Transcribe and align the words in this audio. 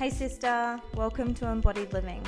Hey, 0.00 0.08
sister, 0.08 0.80
welcome 0.94 1.34
to 1.34 1.48
Embodied 1.48 1.92
Living, 1.92 2.24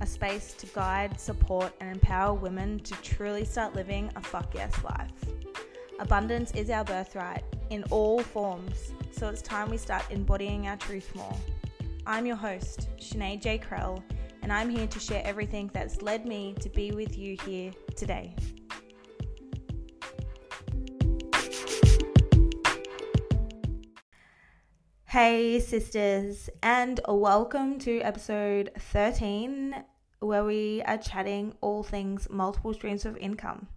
a 0.00 0.06
space 0.06 0.54
to 0.54 0.66
guide, 0.66 1.20
support, 1.20 1.72
and 1.80 1.88
empower 1.88 2.34
women 2.34 2.80
to 2.80 2.94
truly 2.94 3.44
start 3.44 3.76
living 3.76 4.10
a 4.16 4.20
fuck 4.20 4.52
yes 4.56 4.72
life. 4.82 5.12
Abundance 6.00 6.50
is 6.50 6.68
our 6.68 6.82
birthright 6.82 7.44
in 7.70 7.84
all 7.90 8.18
forms, 8.18 8.92
so 9.12 9.28
it's 9.28 9.40
time 9.40 9.70
we 9.70 9.76
start 9.76 10.02
embodying 10.10 10.66
our 10.66 10.76
truth 10.76 11.14
more. 11.14 11.36
I'm 12.08 12.26
your 12.26 12.34
host, 12.34 12.88
Sinead 12.98 13.40
J. 13.40 13.56
Krell, 13.56 14.02
and 14.42 14.52
I'm 14.52 14.68
here 14.68 14.88
to 14.88 14.98
share 14.98 15.22
everything 15.24 15.70
that's 15.72 16.02
led 16.02 16.26
me 16.26 16.56
to 16.58 16.68
be 16.68 16.90
with 16.90 17.16
you 17.16 17.36
here 17.46 17.70
today. 17.94 18.34
Hey, 25.12 25.60
sisters, 25.60 26.48
and 26.62 26.98
welcome 27.06 27.78
to 27.80 28.00
episode 28.00 28.70
13, 28.78 29.84
where 30.20 30.42
we 30.42 30.80
are 30.86 30.96
chatting 30.96 31.52
all 31.60 31.82
things 31.82 32.28
multiple 32.30 32.72
streams 32.72 33.04
of 33.04 33.18
income. 33.18 33.68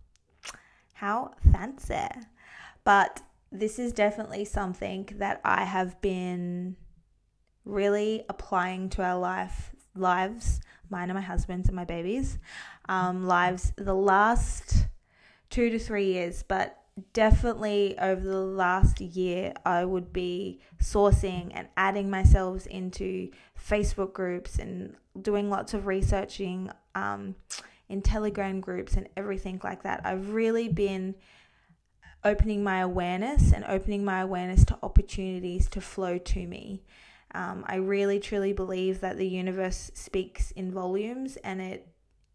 How 0.93 1.33
fancy! 1.51 2.07
But 2.85 3.21
this 3.51 3.79
is 3.79 3.91
definitely 3.91 4.45
something 4.45 5.09
that 5.17 5.41
I 5.43 5.65
have 5.65 5.99
been 5.99 6.77
really 7.65 8.23
applying 8.29 8.87
to 8.91 9.03
our 9.03 9.19
life 9.19 9.75
lives, 9.93 10.61
mine 10.89 11.09
and 11.09 11.15
my 11.15 11.21
husband's 11.21 11.67
and 11.67 11.75
my 11.75 11.83
babies, 11.83 12.37
um, 12.87 13.27
lives 13.27 13.73
the 13.75 13.93
last 13.93 14.87
two 15.49 15.69
to 15.69 15.79
three 15.79 16.13
years, 16.13 16.43
but 16.43 16.79
definitely 17.13 17.97
over 17.99 18.21
the 18.21 18.39
last 18.39 19.01
year, 19.01 19.53
I 19.65 19.83
would 19.85 20.13
be 20.13 20.61
sourcing 20.81 21.51
and 21.53 21.67
adding 21.75 22.09
myself 22.09 22.65
into 22.67 23.29
Facebook 23.59 24.13
groups 24.13 24.59
and 24.59 24.95
doing 25.21 25.49
lots 25.49 25.73
of 25.73 25.87
researching 25.87 26.71
um, 26.93 27.35
in 27.89 28.01
Telegram 28.01 28.61
groups 28.61 28.95
and 28.95 29.09
everything 29.17 29.59
like 29.63 29.83
that. 29.83 30.01
I've 30.05 30.29
really 30.29 30.69
been 30.69 31.15
opening 32.23 32.63
my 32.63 32.79
awareness 32.79 33.51
and 33.51 33.65
opening 33.67 34.03
my 34.03 34.21
awareness 34.21 34.65
to 34.65 34.77
opportunities 34.81 35.69
to 35.69 35.81
flow 35.81 36.17
to 36.17 36.47
me. 36.47 36.83
Um, 37.33 37.65
I 37.67 37.75
really 37.75 38.19
truly 38.19 38.53
believe 38.53 39.01
that 39.01 39.17
the 39.17 39.27
universe 39.27 39.91
speaks 39.93 40.51
in 40.51 40.71
volumes 40.71 41.37
and 41.37 41.61
it 41.61 41.87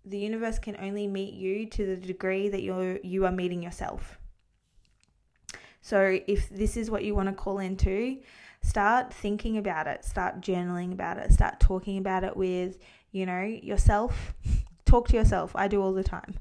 the 0.04 0.18
universe 0.18 0.58
can 0.58 0.76
only 0.80 1.06
meet 1.06 1.34
you 1.34 1.66
to 1.66 1.84
the 1.84 1.96
degree 1.96 2.48
that 2.48 2.62
you're 2.62 2.98
you 3.02 3.26
are 3.26 3.32
meeting 3.32 3.62
yourself. 3.62 4.19
So 5.80 6.18
if 6.26 6.48
this 6.50 6.76
is 6.76 6.90
what 6.90 7.04
you 7.04 7.14
want 7.14 7.28
to 7.28 7.34
call 7.34 7.58
into, 7.58 8.18
start 8.62 9.12
thinking 9.12 9.58
about 9.58 9.86
it, 9.86 10.04
start 10.04 10.40
journaling 10.40 10.92
about 10.92 11.18
it, 11.18 11.32
start 11.32 11.60
talking 11.60 11.98
about 11.98 12.24
it 12.24 12.36
with, 12.36 12.78
you 13.12 13.26
know, 13.26 13.42
yourself. 13.42 14.34
Talk 14.86 15.06
to 15.08 15.16
yourself. 15.16 15.52
I 15.54 15.68
do 15.68 15.80
all 15.80 15.92
the 15.92 16.02
time. 16.02 16.34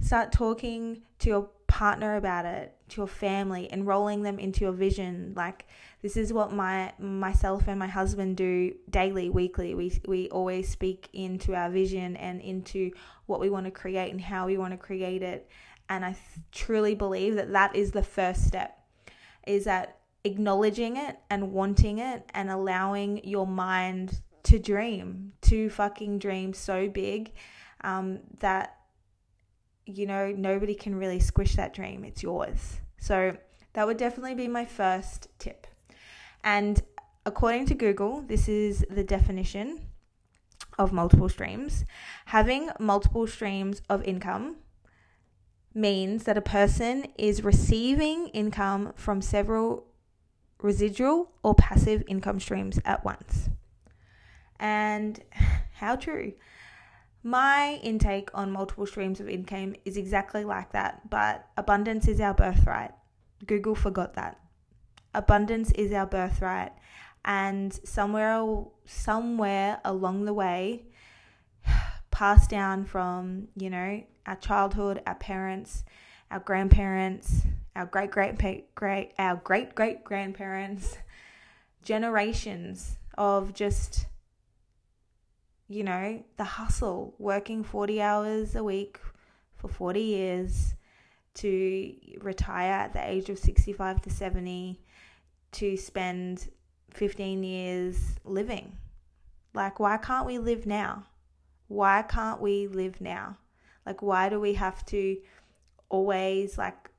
Start 0.00 0.32
talking 0.32 1.02
to 1.18 1.28
your 1.28 1.50
partner 1.66 2.16
about 2.16 2.46
it, 2.46 2.74
to 2.88 3.02
your 3.02 3.06
family, 3.06 3.68
enrolling 3.70 4.22
them 4.22 4.38
into 4.38 4.62
your 4.62 4.72
vision. 4.72 5.34
Like 5.36 5.66
this 6.02 6.16
is 6.16 6.32
what 6.32 6.52
my 6.52 6.92
myself 6.98 7.68
and 7.68 7.78
my 7.78 7.86
husband 7.86 8.36
do 8.36 8.74
daily, 8.88 9.28
weekly. 9.28 9.74
We 9.74 10.00
we 10.06 10.30
always 10.30 10.68
speak 10.68 11.10
into 11.12 11.54
our 11.54 11.70
vision 11.70 12.16
and 12.16 12.40
into 12.40 12.90
what 13.26 13.38
we 13.38 13.50
want 13.50 13.66
to 13.66 13.70
create 13.70 14.10
and 14.10 14.20
how 14.20 14.46
we 14.46 14.56
want 14.56 14.72
to 14.72 14.78
create 14.78 15.22
it. 15.22 15.48
And 15.90 16.04
I 16.04 16.12
th- 16.12 16.46
truly 16.52 16.94
believe 16.94 17.36
that 17.36 17.52
that 17.52 17.76
is 17.76 17.92
the 17.92 18.02
first 18.02 18.46
step 18.46 18.79
is 19.46 19.64
that 19.64 19.98
acknowledging 20.24 20.96
it 20.96 21.18
and 21.30 21.52
wanting 21.52 21.98
it 21.98 22.28
and 22.34 22.50
allowing 22.50 23.24
your 23.24 23.46
mind 23.46 24.20
to 24.42 24.58
dream, 24.58 25.32
to 25.42 25.70
fucking 25.70 26.18
dream 26.18 26.52
so 26.52 26.88
big 26.88 27.32
um, 27.82 28.20
that, 28.40 28.76
you 29.86 30.06
know, 30.06 30.32
nobody 30.32 30.74
can 30.74 30.94
really 30.94 31.20
squish 31.20 31.56
that 31.56 31.74
dream. 31.74 32.04
It's 32.04 32.22
yours. 32.22 32.80
So 32.98 33.36
that 33.72 33.86
would 33.86 33.96
definitely 33.96 34.34
be 34.34 34.48
my 34.48 34.64
first 34.64 35.28
tip. 35.38 35.66
And 36.44 36.82
according 37.26 37.66
to 37.66 37.74
Google, 37.74 38.22
this 38.22 38.48
is 38.48 38.84
the 38.90 39.04
definition 39.04 39.86
of 40.78 40.92
multiple 40.92 41.28
streams. 41.28 41.84
Having 42.26 42.70
multiple 42.78 43.26
streams 43.26 43.82
of 43.88 44.02
income 44.04 44.56
means 45.74 46.24
that 46.24 46.36
a 46.36 46.42
person 46.42 47.06
is 47.16 47.44
receiving 47.44 48.28
income 48.28 48.92
from 48.96 49.22
several 49.22 49.86
residual 50.60 51.32
or 51.42 51.54
passive 51.54 52.02
income 52.08 52.40
streams 52.40 52.78
at 52.84 53.04
once. 53.04 53.48
And 54.58 55.20
how 55.74 55.96
true. 55.96 56.34
My 57.22 57.78
intake 57.82 58.30
on 58.32 58.50
multiple 58.50 58.86
streams 58.86 59.20
of 59.20 59.28
income 59.28 59.74
is 59.84 59.98
exactly 59.98 60.42
like 60.42 60.72
that, 60.72 61.10
but 61.10 61.46
abundance 61.56 62.08
is 62.08 62.18
our 62.20 62.32
birthright. 62.32 62.92
Google 63.46 63.74
forgot 63.74 64.14
that. 64.14 64.40
Abundance 65.14 65.70
is 65.72 65.92
our 65.92 66.06
birthright, 66.06 66.72
and 67.24 67.78
somewhere 67.84 68.64
somewhere 68.86 69.80
along 69.84 70.24
the 70.24 70.32
way 70.32 70.84
passed 72.20 72.50
down 72.50 72.84
from, 72.84 73.48
you 73.56 73.70
know, 73.70 74.02
our 74.26 74.36
childhood, 74.36 75.00
our 75.06 75.14
parents, 75.14 75.84
our 76.30 76.38
grandparents, 76.38 77.46
our 77.74 77.86
great 77.86 78.10
great 78.10 78.36
great 78.74 79.12
our 79.18 79.36
great 79.36 79.74
great 79.74 80.04
grandparents, 80.04 80.98
generations 81.82 82.98
of 83.16 83.54
just 83.54 84.06
you 85.66 85.82
know, 85.82 86.22
the 86.36 86.44
hustle, 86.44 87.14
working 87.18 87.64
40 87.64 88.02
hours 88.02 88.54
a 88.54 88.62
week 88.62 89.00
for 89.56 89.68
40 89.68 90.00
years 90.00 90.74
to 91.36 91.94
retire 92.20 92.72
at 92.72 92.92
the 92.92 93.02
age 93.02 93.30
of 93.30 93.38
65 93.38 94.02
to 94.02 94.10
70 94.10 94.78
to 95.52 95.74
spend 95.78 96.50
15 96.90 97.42
years 97.42 97.96
living. 98.26 98.76
Like, 99.54 99.80
why 99.80 99.96
can't 99.96 100.26
we 100.26 100.36
live 100.38 100.66
now? 100.66 101.06
Why 101.70 102.02
can't 102.02 102.40
we 102.40 102.66
live 102.66 103.00
now? 103.00 103.38
Like, 103.86 104.02
why 104.02 104.28
do 104.28 104.40
we 104.40 104.54
have 104.54 104.84
to 104.86 105.18
always 105.88 106.58
like 106.58 106.90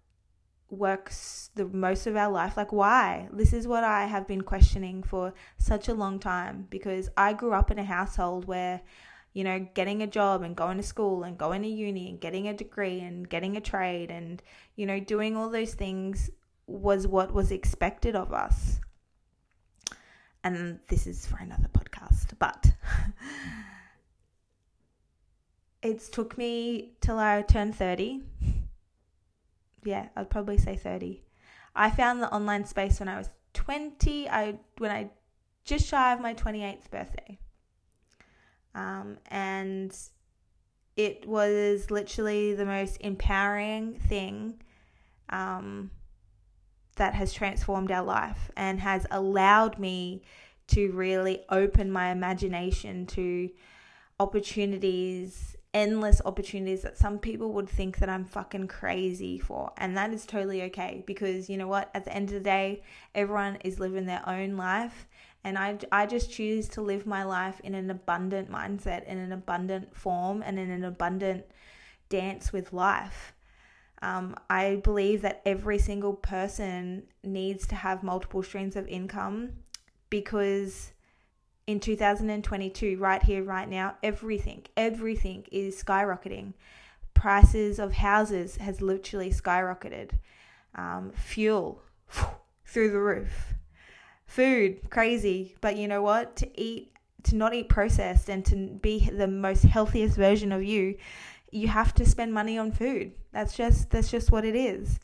work 0.70 1.12
the 1.56 1.66
most 1.66 2.08
of 2.08 2.16
our 2.16 2.32
life? 2.32 2.56
Like, 2.56 2.72
why? 2.72 3.28
This 3.34 3.52
is 3.52 3.68
what 3.68 3.84
I 3.84 4.06
have 4.06 4.30
been 4.30 4.44
questioning 4.44 5.04
for 5.04 5.34
such 5.58 5.90
a 5.90 5.94
long 5.94 6.20
time 6.20 6.68
because 6.70 7.10
I 7.18 7.34
grew 7.34 7.52
up 7.52 7.70
in 7.70 7.80
a 7.80 7.84
household 7.84 8.46
where, 8.46 8.80
you 9.34 9.44
know, 9.44 9.60
getting 9.74 10.04
a 10.04 10.08
job 10.08 10.42
and 10.42 10.56
going 10.56 10.78
to 10.78 10.84
school 10.84 11.24
and 11.24 11.38
going 11.38 11.64
to 11.64 11.68
uni 11.68 12.10
and 12.10 12.22
getting 12.22 12.48
a 12.48 12.54
degree 12.54 13.02
and 13.02 13.28
getting 13.28 13.58
a 13.58 13.62
trade 13.62 14.10
and, 14.10 14.42
you 14.78 14.86
know, 14.86 15.02
doing 15.02 15.36
all 15.36 15.50
those 15.50 15.74
things 15.74 16.30
was 16.66 17.06
what 17.06 17.34
was 17.34 17.52
expected 17.52 18.16
of 18.16 18.31
us. 18.31 18.80
And 20.46 20.80
this 20.88 21.08
is 21.08 21.28
for 21.28 21.40
another 21.40 21.68
podcast, 21.68 22.40
but 22.40 22.72
it's 25.84 26.09
took 26.09 26.38
me 26.38 26.94
till 27.02 27.18
I 27.18 27.42
turned 27.42 27.75
30. 27.75 28.22
Yeah, 29.84 30.09
I'd 30.16 30.30
probably 30.30 30.58
say 30.58 30.75
30. 30.75 31.24
I 31.75 31.90
found 31.90 32.22
the 32.22 32.31
online 32.31 32.66
space 32.66 33.00
when 33.00 33.09
I 33.09 33.18
was 33.18 33.30
20, 33.53 34.30
I 34.30 34.59
when 34.78 34.92
I 34.92 35.09
just 35.64 35.88
shy 35.88 36.14
of 36.14 36.22
my 36.22 36.34
28th 36.34 36.90
birthday. 36.92 37.40
Um, 38.75 39.18
and 39.28 39.96
it 40.96 41.28
was 41.28 41.90
literally 41.90 42.53
the 42.53 42.66
most 42.66 42.98
empowering 43.02 43.96
thing 43.96 44.62
um, 45.30 45.92
that 46.98 47.13
has 47.16 47.34
transformed 47.34 47.92
our 47.92 48.03
life 48.03 48.52
and 48.56 48.80
has 48.80 49.06
allowed 49.12 49.80
me 49.80 50.24
to 50.68 50.92
really 50.92 51.44
open 51.50 51.92
my 51.92 52.12
imagination 52.12 53.06
to 53.06 53.50
opportunities 54.19 55.56
endless 55.73 56.21
opportunities 56.25 56.81
that 56.81 56.97
some 56.97 57.18
people 57.18 57.53
would 57.53 57.69
think 57.69 57.97
that 58.00 58.09
I'm 58.09 58.25
fucking 58.25 58.68
crazy 58.68 59.39
for. 59.39 59.71
And 59.77 59.95
that 59.95 60.13
is 60.13 60.25
totally 60.25 60.63
okay 60.63 61.03
because 61.07 61.50
you 61.50 61.57
know 61.57 61.68
what? 61.68 61.89
At 61.94 62.06
the 62.06 62.13
end 62.13 62.29
of 62.29 62.33
the 62.35 62.39
day, 62.41 62.83
everyone 63.15 63.57
is 63.63 63.79
living 63.79 64.06
their 64.06 64.27
own 64.27 64.57
life. 64.57 65.07
And 65.44 65.57
I, 65.57 65.77
I 65.91 66.06
just 66.06 66.31
choose 66.31 66.68
to 66.69 66.81
live 66.81 67.07
my 67.07 67.23
life 67.23 67.59
in 67.63 67.73
an 67.73 67.89
abundant 67.89 68.51
mindset, 68.51 69.06
in 69.06 69.18
an 69.18 69.31
abundant 69.31 69.95
form, 69.95 70.44
and 70.45 70.59
in 70.59 70.69
an 70.69 70.83
abundant 70.83 71.45
dance 72.09 72.53
with 72.53 72.73
life. 72.73 73.33
Um, 74.03 74.35
I 74.50 74.81
believe 74.83 75.21
that 75.21 75.41
every 75.45 75.79
single 75.79 76.13
person 76.13 77.03
needs 77.23 77.65
to 77.68 77.75
have 77.75 78.03
multiple 78.03 78.44
streams 78.44 78.75
of 78.75 78.88
income 78.88 79.53
because 80.09 80.91
in 81.71 81.79
2022, 81.79 82.97
right 82.97 83.23
here, 83.23 83.44
right 83.44 83.69
now, 83.69 83.95
everything, 84.03 84.63
everything 84.75 85.45
is 85.51 85.81
skyrocketing. 85.81 86.53
Prices 87.13 87.79
of 87.79 87.94
houses 87.94 88.57
has 88.57 88.81
literally 88.81 89.31
skyrocketed. 89.31 90.12
Um, 90.75 91.12
fuel 91.15 91.81
through 92.65 92.91
the 92.91 93.00
roof. 93.00 93.53
Food, 94.25 94.89
crazy. 94.89 95.56
But 95.62 95.77
you 95.77 95.88
know 95.88 96.01
what? 96.01 96.35
To 96.38 96.62
eat 96.62 96.94
to 97.23 97.35
not 97.35 97.53
eat 97.53 97.69
processed 97.69 98.29
and 98.29 98.44
to 98.45 98.56
be 98.56 99.07
the 99.09 99.27
most 99.27 99.63
healthiest 99.63 100.15
version 100.18 100.51
of 100.51 100.63
you, 100.63 100.95
you 101.51 101.68
have 101.68 101.94
to 101.94 102.06
spend 102.06 102.33
money 102.33 102.57
on 102.57 102.71
food. 102.71 103.12
That's 103.31 103.56
just 103.56 103.89
that's 103.91 104.09
just 104.09 104.31
what 104.31 104.45
it 104.45 104.56
is. 104.56 105.00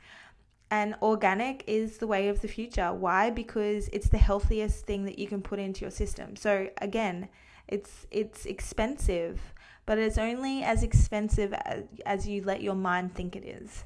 And 0.69 0.95
organic 1.01 1.63
is 1.65 1.97
the 1.97 2.07
way 2.07 2.27
of 2.27 2.41
the 2.41 2.47
future. 2.47 2.93
Why? 2.93 3.29
Because 3.29 3.89
it's 3.93 4.09
the 4.09 4.17
healthiest 4.17 4.85
thing 4.85 5.05
that 5.05 5.17
you 5.17 5.27
can 5.27 5.41
put 5.41 5.59
into 5.59 5.81
your 5.81 5.91
system. 5.91 6.35
So 6.35 6.69
again, 6.81 7.29
it's 7.67 8.05
it's 8.11 8.45
expensive, 8.45 9.53
but 9.85 9.97
it's 9.97 10.17
only 10.17 10.63
as 10.63 10.83
expensive 10.83 11.53
as, 11.53 11.83
as 12.05 12.27
you 12.27 12.43
let 12.43 12.61
your 12.61 12.75
mind 12.75 13.15
think 13.15 13.35
it 13.35 13.45
is. 13.45 13.85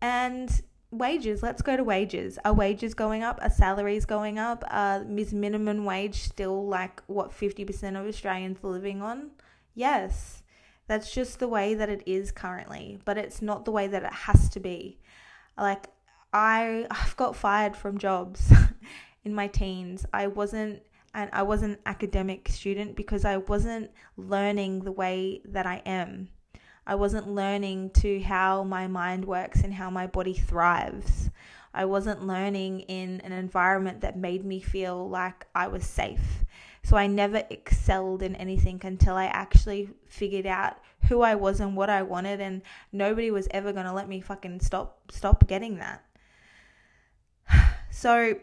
And 0.00 0.50
wages, 0.90 1.42
let's 1.42 1.62
go 1.62 1.76
to 1.76 1.84
wages. 1.84 2.38
Are 2.44 2.54
wages 2.54 2.94
going 2.94 3.22
up? 3.22 3.38
Are 3.42 3.50
salaries 3.50 4.06
going 4.06 4.38
up? 4.38 4.64
Uh, 4.70 5.00
is 5.16 5.32
minimum 5.32 5.84
wage 5.84 6.22
still 6.22 6.66
like 6.66 7.02
what 7.06 7.30
50% 7.30 8.00
of 8.00 8.06
Australians 8.06 8.58
are 8.64 8.68
living 8.68 9.02
on? 9.02 9.30
Yes. 9.74 10.39
That's 10.90 11.14
just 11.14 11.38
the 11.38 11.46
way 11.46 11.74
that 11.74 11.88
it 11.88 12.02
is 12.04 12.32
currently, 12.32 12.98
but 13.04 13.16
it's 13.16 13.40
not 13.40 13.64
the 13.64 13.70
way 13.70 13.86
that 13.86 14.02
it 14.02 14.12
has 14.12 14.48
to 14.48 14.58
be. 14.58 14.98
Like 15.56 15.86
I 16.32 16.84
I've 16.90 17.16
got 17.16 17.36
fired 17.36 17.76
from 17.76 17.96
jobs 17.96 18.52
in 19.24 19.32
my 19.32 19.46
teens. 19.46 20.04
I 20.12 20.26
wasn't 20.26 20.82
and 21.14 21.30
I 21.32 21.44
was 21.44 21.62
an 21.62 21.78
academic 21.86 22.48
student 22.48 22.96
because 22.96 23.24
I 23.24 23.36
wasn't 23.36 23.92
learning 24.16 24.80
the 24.80 24.90
way 24.90 25.42
that 25.44 25.64
I 25.64 25.80
am. 25.86 26.30
I 26.84 26.96
wasn't 26.96 27.28
learning 27.28 27.90
to 28.00 28.20
how 28.22 28.64
my 28.64 28.88
mind 28.88 29.26
works 29.26 29.60
and 29.62 29.72
how 29.72 29.90
my 29.90 30.08
body 30.08 30.34
thrives. 30.34 31.30
I 31.72 31.84
wasn't 31.84 32.26
learning 32.26 32.80
in 32.80 33.20
an 33.20 33.30
environment 33.30 34.00
that 34.00 34.18
made 34.18 34.44
me 34.44 34.58
feel 34.58 35.08
like 35.08 35.46
I 35.54 35.68
was 35.68 35.86
safe. 35.86 36.44
So 36.82 36.96
I 36.96 37.06
never 37.06 37.42
excelled 37.50 38.22
in 38.22 38.34
anything 38.36 38.80
until 38.84 39.14
I 39.14 39.26
actually 39.26 39.90
figured 40.06 40.46
out 40.46 40.78
who 41.08 41.22
I 41.22 41.34
was 41.34 41.60
and 41.60 41.76
what 41.76 41.90
I 41.90 42.02
wanted 42.02 42.40
and 42.40 42.62
nobody 42.92 43.30
was 43.30 43.48
ever 43.50 43.72
going 43.72 43.86
to 43.86 43.92
let 43.92 44.08
me 44.08 44.20
fucking 44.20 44.60
stop 44.60 45.12
stop 45.12 45.46
getting 45.46 45.78
that. 45.78 46.04
So 47.92 48.36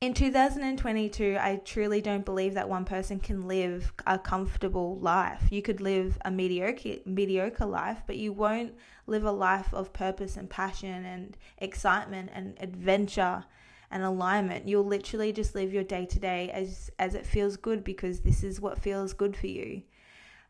in 0.00 0.14
2022, 0.14 1.38
I 1.40 1.56
truly 1.64 2.00
don't 2.00 2.24
believe 2.24 2.54
that 2.54 2.68
one 2.68 2.84
person 2.84 3.18
can 3.18 3.48
live 3.48 3.92
a 4.06 4.16
comfortable 4.16 4.96
life. 5.00 5.48
You 5.50 5.60
could 5.60 5.80
live 5.80 6.18
a 6.24 6.30
mediocre 6.30 7.00
mediocre 7.04 7.66
life, 7.66 8.02
but 8.06 8.16
you 8.16 8.32
won't 8.32 8.74
live 9.08 9.24
a 9.24 9.32
life 9.32 9.74
of 9.74 9.92
purpose 9.92 10.36
and 10.36 10.48
passion 10.48 11.04
and 11.04 11.36
excitement 11.58 12.30
and 12.32 12.56
adventure 12.60 13.44
and 13.90 14.02
alignment. 14.02 14.68
You'll 14.68 14.84
literally 14.84 15.32
just 15.32 15.54
live 15.54 15.72
your 15.72 15.84
day 15.84 16.06
to 16.06 16.18
day 16.18 16.50
as 16.50 16.90
as 16.98 17.14
it 17.14 17.26
feels 17.26 17.56
good 17.56 17.84
because 17.84 18.20
this 18.20 18.42
is 18.42 18.60
what 18.60 18.78
feels 18.78 19.12
good 19.12 19.36
for 19.36 19.46
you. 19.46 19.82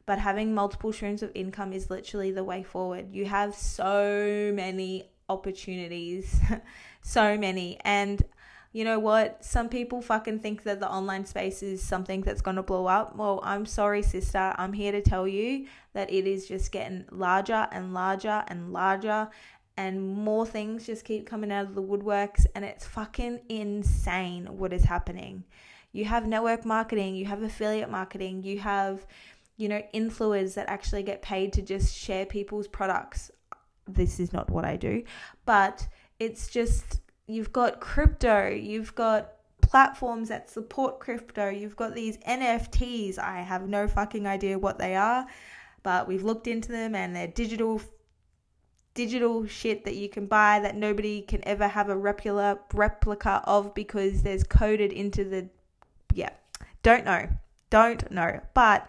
But 0.06 0.19
having 0.19 0.55
multiple 0.55 0.93
streams 0.93 1.23
of 1.23 1.31
income 1.35 1.73
is 1.73 1.90
literally 1.90 2.31
the 2.31 2.44
way 2.44 2.62
forward. 2.62 3.12
You 3.12 3.26
have 3.26 3.55
so 3.55 4.50
many 4.55 5.11
opportunities, 5.29 6.40
so 7.02 7.37
many 7.37 7.79
and 7.85 8.25
you 8.73 8.85
know 8.85 8.99
what? 8.99 9.44
Some 9.44 9.70
people 9.70 10.02
fucking 10.02 10.40
think 10.40 10.64
that 10.64 10.79
the 10.79 10.90
online 10.90 11.25
space 11.25 11.62
is 11.62 11.82
something 11.82 12.20
that's 12.20 12.43
going 12.43 12.56
to 12.56 12.62
blow 12.62 12.87
up. 12.87 13.17
Well, 13.17 13.40
I'm 13.43 13.64
sorry, 13.64 14.02
sister. 14.02 14.55
I'm 14.58 14.75
here 14.75 14.93
to 14.93 15.00
tell 15.00 15.26
you 15.26 15.67
that 15.94 16.12
it 16.12 16.26
is 16.26 16.46
just 16.46 16.70
getting 16.70 17.06
larger 17.11 17.67
and 17.73 17.94
larger 17.94 18.44
and 18.46 18.73
larger, 18.73 19.31
and 19.79 20.03
more 20.05 20.45
things 20.45 20.85
just 20.85 21.05
keep 21.05 21.25
coming 21.25 21.53
out 21.53 21.65
of 21.65 21.77
the 21.77 21.83
woodworks, 21.83 22.47
and 22.57 22.65
it's 22.65 22.85
fucking 22.85 23.39
insane 23.49 24.59
what 24.59 24.73
is 24.73 24.83
happening. 24.83 25.45
You 25.93 26.05
have 26.07 26.27
network 26.27 26.65
marketing, 26.65 27.15
you 27.15 27.27
have 27.27 27.45
affiliate 27.45 27.89
marketing, 27.89 28.43
you 28.43 28.59
have, 28.59 29.07
you 29.57 29.69
know, 29.69 29.81
influencers 29.95 30.55
that 30.55 30.69
actually 30.69 31.05
get 31.05 31.23
paid 31.23 31.53
to 31.53 31.63
just 31.63 31.97
share 31.97 32.27
people's 32.27 32.67
products. 32.67 33.31
This 33.87 34.19
is 34.19 34.33
not 34.33 34.51
what 34.51 34.65
I 34.65 34.75
do, 34.75 35.05
but 35.47 35.87
it's 36.19 36.49
just 36.49 37.01
you've 37.29 37.53
got 37.53 37.81
crypto, 37.81 38.49
you've 38.49 38.97
got 38.97 39.35
platforms 39.63 40.29
that 40.29 40.51
support 40.51 40.99
crypto, 40.99 41.51
you've 41.51 41.77
got 41.77 41.95
these 41.95 42.17
NFTs. 42.19 43.17
I 43.17 43.43
have 43.43 43.69
no 43.69 43.87
fucking 43.87 44.27
idea 44.27 44.59
what 44.59 44.79
they 44.79 44.97
are, 44.97 45.25
but 45.85 46.09
we've 46.09 46.25
looked 46.25 46.49
into 46.49 46.73
them 46.73 46.97
and 46.97 47.15
they're 47.15 47.29
digital 47.29 47.81
digital 48.99 49.47
shit 49.47 49.85
that 49.85 49.95
you 49.95 50.09
can 50.09 50.27
buy 50.27 50.59
that 50.59 50.75
nobody 50.75 51.23
can 51.23 51.41
ever 51.47 51.69
have 51.69 51.89
a 51.89 51.97
replica 51.97 52.59
replica 52.75 53.41
of 53.45 53.73
because 53.73 54.25
there's 54.25 54.43
coded 54.43 54.93
into 54.93 55.23
the 55.23 55.49
yeah. 56.12 56.31
Don't 56.83 57.05
know. 57.05 57.29
Don't 57.71 58.11
know. 58.11 58.41
But 58.55 58.89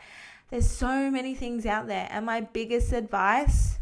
there's 0.50 0.68
so 0.68 1.12
many 1.12 1.36
things 1.36 1.68
out 1.68 1.86
there 1.86 2.08
and 2.10 2.26
my 2.26 2.42
biggest 2.42 2.92
advice 2.92 3.78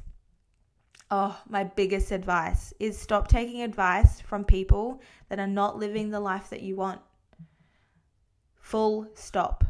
Oh, 1.10 1.40
my 1.48 1.64
biggest 1.64 2.12
advice 2.12 2.74
is 2.78 2.98
stop 3.00 3.30
taking 3.30 3.62
advice 3.62 4.20
from 4.20 4.44
people 4.44 5.00
that 5.30 5.40
are 5.40 5.48
not 5.48 5.80
living 5.80 6.10
the 6.10 6.20
life 6.20 6.50
that 6.50 6.62
you 6.62 6.76
want. 6.76 7.00
Full 8.60 9.08
stop. 9.14 9.64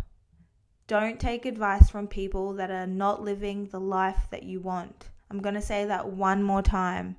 Don't 0.87 1.19
take 1.19 1.45
advice 1.45 1.91
from 1.91 2.07
people 2.07 2.53
that 2.53 2.71
are 2.71 2.87
not 2.87 3.21
living 3.21 3.67
the 3.67 3.79
life 3.79 4.27
that 4.31 4.41
you 4.41 4.59
want. 4.59 5.09
I'm 5.29 5.39
going 5.39 5.55
to 5.55 5.61
say 5.61 5.85
that 5.85 6.09
one 6.09 6.43
more 6.43 6.61
time. 6.61 7.17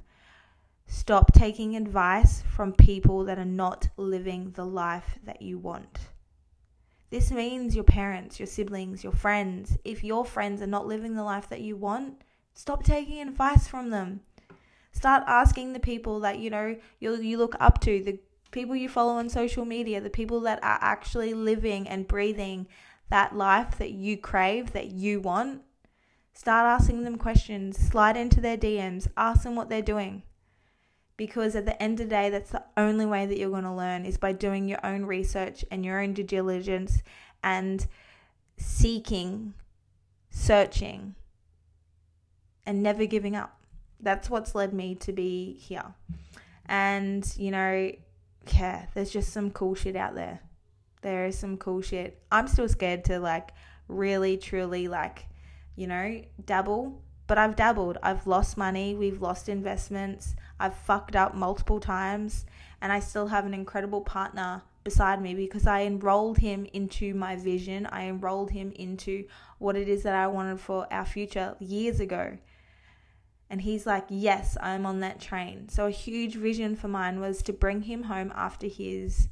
Stop 0.87 1.33
taking 1.33 1.77
advice 1.77 2.43
from 2.43 2.73
people 2.73 3.25
that 3.25 3.39
are 3.39 3.45
not 3.45 3.89
living 3.97 4.53
the 4.53 4.65
life 4.65 5.19
that 5.25 5.43
you 5.43 5.59
want. 5.59 5.99
This 7.11 7.31
means 7.31 7.75
your 7.75 7.85
parents, 7.85 8.41
your 8.41 8.47
siblings, 8.47 9.05
your 9.05 9.13
friends. 9.13 9.77
If 9.85 10.03
your 10.03 10.25
friends 10.25 10.63
are 10.63 10.67
not 10.67 10.87
living 10.87 11.15
the 11.15 11.25
life 11.25 11.49
that 11.51 11.61
you 11.61 11.77
want, 11.77 12.23
Stop 12.59 12.83
taking 12.83 13.21
advice 13.21 13.69
from 13.69 13.91
them. 13.91 14.19
Start 14.91 15.23
asking 15.29 15.75
the 15.75 15.79
people 15.79 16.19
that 16.21 16.41
you 16.41 16.51
know 16.51 16.75
you 16.99 17.15
you 17.15 17.39
look 17.39 17.55
up 17.61 17.81
to, 17.83 18.03
the 18.03 18.19
people 18.51 18.75
you 18.75 18.89
follow 18.89 19.13
on 19.13 19.29
social 19.29 19.65
media, 19.65 20.01
the 20.01 20.11
people 20.11 20.41
that 20.41 20.59
are 20.65 20.79
actually 20.81 21.35
living 21.35 21.87
and 21.87 22.09
breathing 22.09 22.67
that 23.11 23.37
life 23.37 23.79
that 23.79 23.93
you 23.93 24.17
crave, 24.17 24.73
that 24.73 24.91
you 24.91 25.21
want. 25.21 25.63
Start 26.39 26.67
asking 26.81 27.03
them 27.03 27.19
questions, 27.19 27.77
slide 27.77 28.17
into 28.17 28.41
their 28.41 28.57
DMs, 28.57 29.09
ask 29.17 29.43
them 29.43 29.57
what 29.57 29.69
they're 29.69 29.83
doing. 29.83 30.23
Because 31.17 31.57
at 31.57 31.67
the 31.67 31.83
end 31.83 31.99
of 31.99 32.09
the 32.09 32.15
day, 32.15 32.31
that's 32.31 32.53
the 32.53 32.63
only 32.77 33.07
way 33.07 33.27
that 33.27 33.37
you're 33.37 33.51
going 33.51 33.65
to 33.65 33.73
learn 33.73 34.05
is 34.05 34.19
by 34.19 34.31
doing 34.31 34.69
your 34.69 34.79
own 34.87 35.05
research 35.05 35.65
and 35.73 35.85
your 35.85 36.01
own 36.01 36.13
due 36.13 36.23
diligence 36.23 37.03
and 37.43 37.89
seeking, 38.57 39.55
searching 40.31 41.17
and 42.65 42.85
never 42.85 43.05
giving 43.05 43.35
up. 43.35 43.61
That's 43.99 44.31
what's 44.31 44.55
led 44.55 44.73
me 44.73 44.95
to 44.95 45.13
be 45.13 45.55
here. 45.55 45.93
And, 46.67 47.29
you 47.37 47.51
know, 47.51 47.91
yeah, 48.55 48.87
there's 48.95 49.11
just 49.11 49.33
some 49.33 49.51
cool 49.51 49.75
shit 49.75 49.97
out 49.97 50.15
there. 50.15 50.39
There 51.03 51.27
is 51.27 51.37
some 51.37 51.57
cool 51.57 51.83
shit. 51.83 52.23
I'm 52.31 52.47
still 52.47 52.69
scared 52.69 53.05
to 53.07 53.19
like 53.19 53.51
really, 53.89 54.37
truly, 54.37 54.87
like, 54.87 55.28
you 55.79 55.87
know, 55.87 56.21
dabble. 56.45 57.01
But 57.29 57.39
I've 57.39 57.55
dabbled. 57.55 57.99
I've 58.03 58.27
lost 58.27 58.57
money. 58.57 58.97
We've 58.97 59.23
lost 59.23 59.49
investments. 59.49 60.35
I've 60.59 60.75
fucked 60.75 61.15
up 61.15 61.35
multiple 61.35 61.79
times. 61.79 62.47
And 62.81 62.93
I 62.93 62.99
still 62.99 63.29
have 63.29 63.47
an 63.47 63.55
incredible 63.55 64.01
partner 64.01 64.63
beside 64.83 65.23
me 65.23 65.35
because 65.35 65.67
I 65.67 65.83
enrolled 65.83 66.39
him 66.39 66.67
into 66.73 67.15
my 67.15 67.37
vision. 67.37 67.87
I 67.87 68.09
enrolled 68.09 68.51
him 68.51 68.73
into 68.73 69.27
what 69.59 69.77
it 69.77 69.89
is 69.89 70.03
that 70.03 70.15
I 70.15 70.27
wanted 70.27 70.59
for 70.59 70.93
our 70.93 71.05
future 71.05 71.55
years 71.61 72.01
ago. 72.01 72.39
And 73.49 73.63
he's 73.63 73.87
like, 73.87 74.07
Yes, 74.09 74.57
I'm 74.61 74.85
on 74.85 75.01
that 75.01 75.21
train. 75.21 75.69
So, 75.69 75.87
a 75.87 75.91
huge 75.91 76.35
vision 76.35 76.75
for 76.75 76.89
mine 76.89 77.21
was 77.21 77.43
to 77.43 77.53
bring 77.53 77.83
him 77.83 78.05
home 78.05 78.33
after 78.35 78.67
his, 78.67 79.29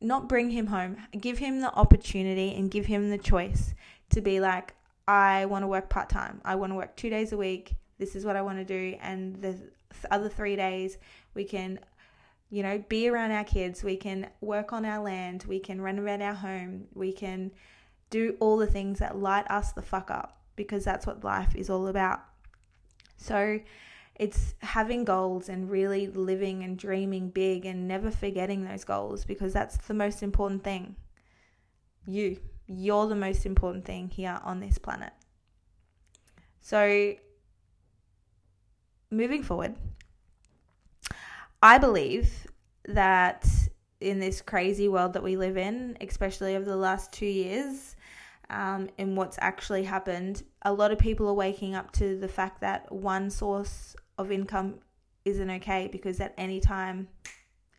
not 0.00 0.28
bring 0.28 0.50
him 0.50 0.68
home, 0.68 0.96
give 1.18 1.38
him 1.38 1.60
the 1.60 1.72
opportunity 1.74 2.54
and 2.54 2.70
give 2.70 2.86
him 2.86 3.10
the 3.10 3.18
choice 3.18 3.74
to 4.10 4.20
be 4.20 4.40
like, 4.40 4.74
I 5.10 5.46
want 5.46 5.64
to 5.64 5.66
work 5.66 5.88
part 5.88 6.08
time. 6.08 6.40
I 6.44 6.54
want 6.54 6.70
to 6.70 6.76
work 6.76 6.94
two 6.94 7.10
days 7.10 7.32
a 7.32 7.36
week. 7.36 7.74
This 7.98 8.14
is 8.14 8.24
what 8.24 8.36
I 8.36 8.42
want 8.42 8.58
to 8.58 8.64
do. 8.64 8.96
And 9.02 9.42
the 9.42 9.58
other 10.08 10.28
three 10.28 10.54
days, 10.54 10.98
we 11.34 11.42
can, 11.42 11.80
you 12.48 12.62
know, 12.62 12.78
be 12.88 13.08
around 13.08 13.32
our 13.32 13.42
kids. 13.42 13.82
We 13.82 13.96
can 13.96 14.30
work 14.40 14.72
on 14.72 14.84
our 14.84 15.02
land. 15.02 15.46
We 15.48 15.58
can 15.58 15.80
renovate 15.80 16.22
our 16.22 16.34
home. 16.34 16.86
We 16.94 17.12
can 17.12 17.50
do 18.10 18.36
all 18.38 18.56
the 18.56 18.68
things 18.68 19.00
that 19.00 19.18
light 19.18 19.50
us 19.50 19.72
the 19.72 19.82
fuck 19.82 20.12
up 20.12 20.38
because 20.54 20.84
that's 20.84 21.08
what 21.08 21.24
life 21.24 21.56
is 21.56 21.68
all 21.68 21.88
about. 21.88 22.20
So 23.16 23.58
it's 24.14 24.54
having 24.60 25.04
goals 25.04 25.48
and 25.48 25.68
really 25.68 26.06
living 26.06 26.62
and 26.62 26.78
dreaming 26.78 27.30
big 27.30 27.66
and 27.66 27.88
never 27.88 28.12
forgetting 28.12 28.64
those 28.64 28.84
goals 28.84 29.24
because 29.24 29.52
that's 29.52 29.76
the 29.88 29.94
most 29.94 30.22
important 30.22 30.62
thing. 30.62 30.94
You, 32.06 32.38
you're 32.72 33.08
the 33.08 33.16
most 33.16 33.46
important 33.46 33.84
thing 33.84 34.08
here 34.08 34.38
on 34.44 34.60
this 34.60 34.78
planet. 34.78 35.12
So 36.60 37.14
moving 39.10 39.42
forward, 39.42 39.74
I 41.62 41.78
believe 41.78 42.46
that 42.86 43.46
in 44.00 44.20
this 44.20 44.40
crazy 44.40 44.88
world 44.88 45.14
that 45.14 45.22
we 45.22 45.36
live 45.36 45.56
in, 45.56 45.98
especially 46.00 46.54
over 46.54 46.64
the 46.64 46.76
last 46.76 47.12
two 47.12 47.26
years, 47.26 47.96
um, 48.50 48.88
in 48.98 49.16
what's 49.16 49.38
actually 49.40 49.84
happened, 49.84 50.42
a 50.62 50.72
lot 50.72 50.92
of 50.92 50.98
people 50.98 51.28
are 51.28 51.34
waking 51.34 51.74
up 51.74 51.90
to 51.92 52.16
the 52.18 52.28
fact 52.28 52.60
that 52.60 52.90
one 52.92 53.30
source 53.30 53.96
of 54.16 54.30
income 54.30 54.76
isn't 55.24 55.50
okay 55.50 55.88
because 55.90 56.20
at 56.20 56.34
any 56.38 56.60
time 56.60 57.08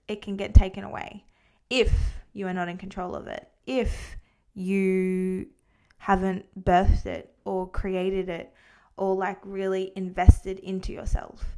it 0.07 0.21
can 0.21 0.36
get 0.36 0.53
taken 0.53 0.83
away 0.83 1.24
if 1.69 1.91
you 2.33 2.48
are 2.48 2.53
not 2.53 2.67
in 2.67 2.77
control 2.77 3.15
of 3.15 3.27
it, 3.27 3.48
if 3.65 4.17
you 4.53 5.48
haven't 5.98 6.46
birthed 6.63 7.05
it 7.05 7.34
or 7.46 7.70
created 7.70 8.29
it 8.29 8.53
or 8.98 9.15
like 9.15 9.39
really 9.43 9.91
invested 9.96 10.60
into 10.60 10.91
yourself. 10.91 11.58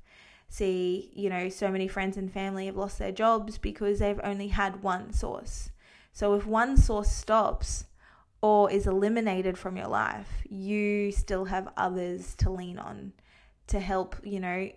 See, 0.49 1.09
you 1.13 1.29
know, 1.29 1.49
so 1.49 1.69
many 1.69 1.87
friends 1.87 2.15
and 2.17 2.31
family 2.31 2.67
have 2.67 2.75
lost 2.75 2.99
their 2.99 3.11
jobs 3.11 3.57
because 3.57 3.99
they've 3.99 4.19
only 4.23 4.49
had 4.49 4.83
one 4.83 5.11
source. 5.11 5.71
So 6.11 6.35
if 6.35 6.45
one 6.45 6.77
source 6.77 7.09
stops 7.09 7.85
or 8.41 8.69
is 8.69 8.85
eliminated 8.85 9.57
from 9.57 9.77
your 9.77 9.87
life, 9.87 10.43
you 10.47 11.11
still 11.11 11.45
have 11.45 11.73
others 11.75 12.35
to 12.35 12.51
lean 12.51 12.77
on 12.77 13.13
to 13.67 13.79
help, 13.79 14.15
you 14.23 14.39
know, 14.39 14.69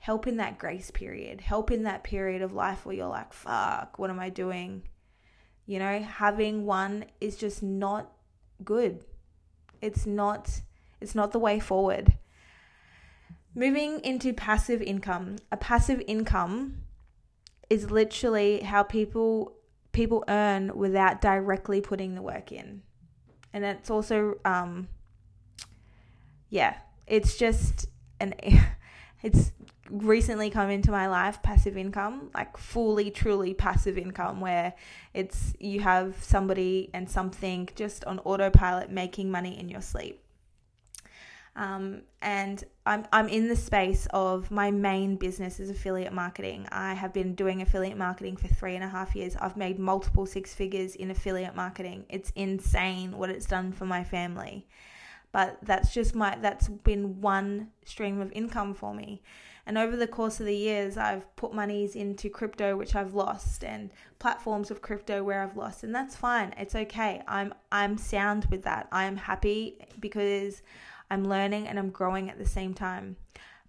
help 0.00 0.26
in 0.26 0.36
that 0.38 0.58
grace 0.58 0.90
period, 0.90 1.40
help 1.40 1.70
in 1.70 1.82
that 1.82 2.04
period 2.04 2.40
of 2.40 2.52
life 2.52 2.86
where 2.86 2.94
you're 2.94 3.08
like, 3.08 3.32
fuck, 3.32 3.98
what 3.98 4.10
am 4.10 4.20
I 4.20 4.30
doing? 4.30 4.82
You 5.68 5.78
know, 5.78 6.00
having 6.00 6.64
one 6.64 7.04
is 7.20 7.36
just 7.36 7.62
not 7.62 8.10
good. 8.64 9.04
It's 9.82 10.06
not 10.06 10.62
it's 10.98 11.14
not 11.14 11.32
the 11.32 11.38
way 11.38 11.60
forward. 11.60 12.14
Moving 13.54 14.00
into 14.00 14.32
passive 14.32 14.80
income. 14.80 15.36
A 15.52 15.58
passive 15.58 16.02
income 16.06 16.78
is 17.68 17.90
literally 17.90 18.60
how 18.60 18.82
people 18.82 19.58
people 19.92 20.24
earn 20.26 20.74
without 20.74 21.20
directly 21.20 21.82
putting 21.82 22.14
the 22.14 22.22
work 22.22 22.50
in. 22.50 22.80
And 23.52 23.62
it's 23.62 23.90
also 23.90 24.38
um 24.46 24.88
yeah, 26.48 26.78
it's 27.06 27.36
just 27.36 27.88
an 28.20 28.32
it's 29.22 29.52
recently 29.90 30.50
come 30.50 30.70
into 30.70 30.90
my 30.90 31.08
life 31.08 31.42
passive 31.42 31.76
income 31.76 32.30
like 32.34 32.56
fully 32.56 33.10
truly 33.10 33.54
passive 33.54 33.96
income 33.96 34.40
where 34.40 34.74
it's 35.14 35.54
you 35.58 35.80
have 35.80 36.16
somebody 36.22 36.90
and 36.92 37.08
something 37.08 37.68
just 37.74 38.04
on 38.04 38.18
autopilot 38.20 38.90
making 38.90 39.30
money 39.30 39.58
in 39.58 39.68
your 39.68 39.80
sleep 39.80 40.22
um, 41.58 42.02
and 42.22 42.62
I'm, 42.86 43.04
I'm 43.12 43.28
in 43.28 43.48
the 43.48 43.56
space 43.56 44.06
of 44.12 44.48
my 44.48 44.70
main 44.70 45.16
business 45.16 45.58
is 45.58 45.70
affiliate 45.70 46.12
marketing. 46.12 46.68
I 46.70 46.94
have 46.94 47.12
been 47.12 47.34
doing 47.34 47.62
affiliate 47.62 47.98
marketing 47.98 48.36
for 48.36 48.46
three 48.46 48.76
and 48.76 48.84
a 48.84 48.88
half 48.88 49.16
years. 49.16 49.34
I've 49.34 49.56
made 49.56 49.76
multiple 49.76 50.24
six 50.24 50.54
figures 50.54 50.94
in 50.94 51.10
affiliate 51.10 51.56
marketing. 51.56 52.06
It's 52.08 52.30
insane 52.36 53.18
what 53.18 53.28
it's 53.28 53.44
done 53.44 53.72
for 53.72 53.86
my 53.86 54.04
family. 54.04 54.68
But 55.32 55.58
that's 55.62 55.92
just 55.92 56.14
my, 56.14 56.38
that's 56.40 56.68
been 56.68 57.20
one 57.20 57.68
stream 57.84 58.20
of 58.20 58.32
income 58.32 58.74
for 58.74 58.94
me. 58.94 59.22
And 59.68 59.76
over 59.76 59.96
the 59.96 60.06
course 60.06 60.40
of 60.40 60.46
the 60.46 60.56
years, 60.56 60.96
I've 60.96 61.36
put 61.36 61.52
monies 61.52 61.94
into 61.94 62.30
crypto, 62.30 62.74
which 62.74 62.94
I've 62.94 63.12
lost, 63.12 63.62
and 63.62 63.90
platforms 64.18 64.70
of 64.70 64.80
crypto 64.80 65.22
where 65.22 65.42
I've 65.42 65.58
lost, 65.58 65.84
and 65.84 65.94
that's 65.94 66.16
fine. 66.16 66.54
It's 66.56 66.74
okay. 66.74 67.22
I'm 67.28 67.52
I'm 67.70 67.98
sound 67.98 68.46
with 68.46 68.64
that. 68.64 68.88
I'm 68.90 69.18
happy 69.18 69.78
because 70.00 70.62
I'm 71.10 71.24
learning 71.24 71.68
and 71.68 71.78
I'm 71.78 71.90
growing 71.90 72.30
at 72.30 72.38
the 72.38 72.46
same 72.46 72.72
time. 72.72 73.16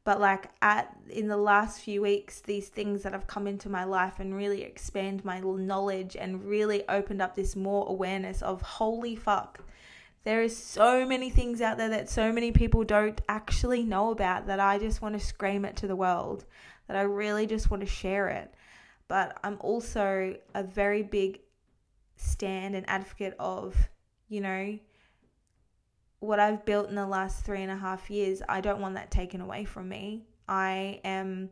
But 0.06 0.22
like 0.22 0.50
at 0.62 0.96
in 1.10 1.28
the 1.28 1.36
last 1.36 1.82
few 1.82 2.02
weeks, 2.02 2.40
these 2.40 2.70
things 2.70 3.04
that 3.04 3.12
have 3.12 3.28
come 3.28 3.46
into 3.46 3.68
my 3.68 3.84
life 3.84 4.22
and 4.22 4.34
really 4.34 4.64
expand 4.64 5.26
my 5.26 5.42
knowledge 5.42 6.16
and 6.16 6.46
really 6.46 6.88
opened 6.88 7.22
up 7.22 7.36
this 7.36 7.58
more 7.58 7.86
awareness 7.90 8.42
of 8.42 8.62
holy 8.62 9.18
fuck 9.18 9.60
there 10.24 10.42
is 10.42 10.56
so 10.56 11.06
many 11.06 11.30
things 11.30 11.62
out 11.62 11.78
there 11.78 11.90
that 11.90 12.10
so 12.10 12.32
many 12.32 12.52
people 12.52 12.84
don't 12.84 13.20
actually 13.30 13.84
know 13.84 14.12
about 14.12 14.48
that 14.48 14.60
I 14.60 14.78
just 14.78 15.02
want 15.02 15.18
to 15.18 15.26
scream 15.26 15.66
it 15.66 15.78
to 15.78 15.88
the 15.88 15.96
world, 15.96 16.46
that 16.88 16.98
I 16.98 17.02
really 17.02 17.48
just 17.48 17.72
want 17.72 17.82
to 17.82 17.88
share 17.88 18.30
it. 18.30 18.54
But 19.08 19.40
I'm 19.44 19.58
also 19.62 20.36
a 20.54 20.64
very 20.64 21.04
big 21.04 21.40
stand 22.18 22.76
and 22.76 22.88
advocate 22.90 23.34
of, 23.40 23.76
you 24.28 24.42
know, 24.42 24.78
what 26.20 26.40
I've 26.40 26.66
built 26.66 26.90
in 26.90 26.96
the 26.96 27.08
last 27.08 27.46
three 27.46 27.62
and 27.62 27.72
a 27.72 27.78
half 27.78 28.10
years. 28.10 28.42
I 28.48 28.62
don't 28.62 28.82
want 28.82 28.96
that 28.96 29.10
taken 29.10 29.42
away 29.42 29.66
from 29.66 29.90
me. 29.90 30.26
I 30.48 31.00
am. 31.04 31.50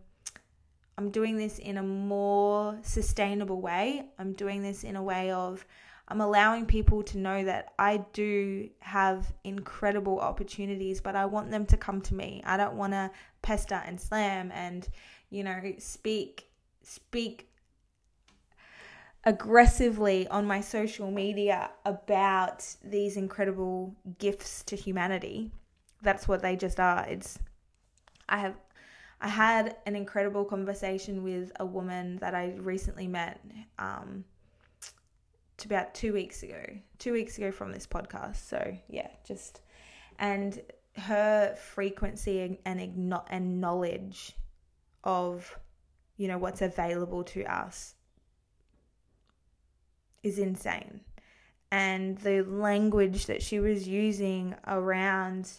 I'm 0.98 1.12
doing 1.12 1.38
this 1.38 1.60
in 1.60 1.78
a 1.78 1.84
more 1.84 2.78
sustainable 2.82 3.62
way. 3.62 4.06
I'm 4.18 4.34
doing 4.34 4.64
this 4.64 4.84
in 4.84 4.96
a 4.96 5.04
way 5.04 5.32
of 5.32 5.66
I'm 6.10 6.22
allowing 6.22 6.66
people 6.66 7.04
to 7.04 7.18
know 7.18 7.44
that 7.44 7.74
I 7.78 7.98
do 8.14 8.70
have 8.80 9.34
incredible 9.44 10.20
opportunities, 10.20 11.02
but 11.02 11.16
I 11.16 11.26
want 11.26 11.52
them 11.52 11.66
to 11.66 11.78
come 11.78 12.02
to 12.02 12.16
me. 12.16 12.42
I 12.46 12.56
don't 12.56 12.76
want 12.76 12.94
to 12.94 13.12
pester 13.42 13.82
and 13.86 14.00
slam 14.00 14.52
and, 14.54 14.88
you 15.30 15.44
know, 15.44 15.60
speak 15.80 16.50
speak 16.82 17.50
aggressively 19.26 20.26
on 20.30 20.46
my 20.48 20.62
social 20.62 21.12
media 21.12 21.70
about 21.86 22.66
these 22.82 23.18
incredible 23.18 23.94
gifts 24.20 24.64
to 24.64 24.78
humanity. 24.78 25.52
That's 26.02 26.30
what 26.30 26.42
they 26.42 26.56
just 26.56 26.80
are. 26.80 27.06
It's 27.06 27.38
I 28.30 28.38
have 28.38 28.56
I 29.20 29.28
had 29.28 29.76
an 29.86 29.98
incredible 29.98 30.46
conversation 30.46 31.24
with 31.24 31.52
a 31.60 31.66
woman 31.66 32.18
that 32.18 32.34
I 32.34 32.54
recently 32.58 33.08
met. 33.08 33.42
Um, 33.78 34.24
to 35.58 35.68
about 35.68 35.94
two 35.94 36.14
weeks 36.14 36.44
ago, 36.44 36.64
two 37.00 37.14
weeks 37.14 37.38
ago 37.38 37.52
from 37.52 37.72
this 37.72 37.88
podcast. 37.88 38.48
So 38.48 38.78
yeah, 38.90 39.10
just 39.26 39.62
and 40.20 40.62
her 40.98 41.56
frequency 41.56 42.58
and 42.66 42.80
and 43.30 43.62
knowledge 43.62 44.36
of 45.04 45.58
you 46.18 46.28
know 46.28 46.38
what's 46.38 46.62
available 46.62 47.24
to 47.24 47.44
us 47.46 47.96
is 50.24 50.40
insane 50.40 51.02
and 51.72 52.18
the 52.20 52.42
language 52.42 53.26
that 53.28 53.42
she 53.42 53.60
was 53.60 53.88
using 53.88 54.56
around 54.66 55.50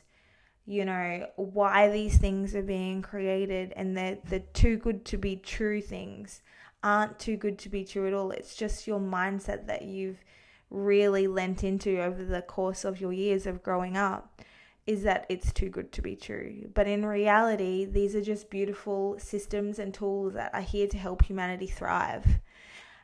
you 0.66 0.84
know 0.84 1.26
why 1.36 1.88
these 1.88 2.18
things 2.18 2.54
are 2.54 2.62
being 2.62 3.00
created 3.00 3.72
and 3.76 3.96
they're, 3.96 4.18
they're 4.28 4.40
too 4.52 4.76
good 4.76 5.04
to 5.04 5.16
be 5.16 5.36
true 5.36 5.80
things 5.80 6.42
aren't 6.82 7.18
too 7.18 7.36
good 7.36 7.58
to 7.58 7.68
be 7.68 7.84
true 7.84 8.06
at 8.06 8.14
all. 8.14 8.30
It's 8.30 8.54
just 8.54 8.86
your 8.86 9.00
mindset 9.00 9.66
that 9.66 9.82
you've 9.82 10.22
really 10.70 11.26
lent 11.26 11.64
into 11.64 12.00
over 12.00 12.24
the 12.24 12.42
course 12.42 12.84
of 12.84 13.00
your 13.00 13.12
years 13.12 13.46
of 13.46 13.62
growing 13.62 13.96
up 13.96 14.42
is 14.86 15.02
that 15.02 15.26
it's 15.28 15.52
too 15.52 15.68
good 15.68 15.92
to 15.92 16.00
be 16.00 16.16
true. 16.16 16.70
But 16.72 16.86
in 16.86 17.04
reality, 17.04 17.84
these 17.84 18.14
are 18.16 18.22
just 18.22 18.48
beautiful 18.48 19.18
systems 19.18 19.78
and 19.78 19.92
tools 19.92 20.32
that 20.32 20.54
are 20.54 20.62
here 20.62 20.86
to 20.86 20.96
help 20.96 21.24
humanity 21.24 21.66
thrive. 21.66 22.40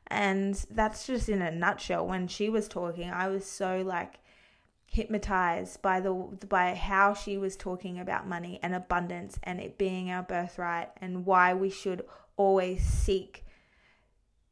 And 0.06 0.54
that's 0.70 1.06
just 1.06 1.28
in 1.28 1.42
a 1.42 1.50
nutshell. 1.50 2.06
When 2.06 2.26
she 2.26 2.48
was 2.48 2.68
talking, 2.68 3.10
I 3.10 3.28
was 3.28 3.44
so 3.44 3.82
like 3.84 4.18
hypnotized 4.86 5.82
by 5.82 6.00
the 6.00 6.12
by 6.48 6.74
how 6.74 7.12
she 7.12 7.36
was 7.36 7.56
talking 7.56 7.98
about 7.98 8.28
money 8.28 8.60
and 8.62 8.74
abundance 8.74 9.38
and 9.42 9.60
it 9.60 9.76
being 9.76 10.10
our 10.10 10.22
birthright 10.22 10.88
and 11.02 11.26
why 11.26 11.52
we 11.52 11.68
should 11.68 12.02
always 12.36 12.82
seek 12.82 13.43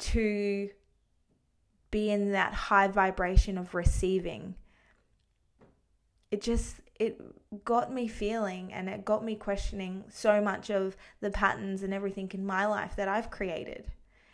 to 0.03 0.71
be 1.91 2.11
in 2.11 2.33
that 2.33 2.55
high 2.55 2.89
vibration 2.89 3.59
of 3.59 3.75
receiving. 3.75 4.57
It 6.31 6.41
just 6.41 6.77
it 6.99 7.21
got 7.65 7.93
me 7.93 8.07
feeling 8.07 8.73
and 8.73 8.89
it 8.89 9.05
got 9.05 9.25
me 9.25 9.35
questioning 9.35 10.05
so 10.09 10.41
much 10.41 10.71
of 10.71 10.97
the 11.21 11.31
patterns 11.31 11.83
and 11.83 11.93
everything 11.93 12.31
in 12.33 12.47
my 12.47 12.67
life 12.67 12.97
that 12.97 13.09
I've 13.09 13.31
created 13.31 13.91